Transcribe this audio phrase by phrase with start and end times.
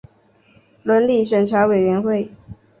[0.81, 2.31] 伦理审查委员会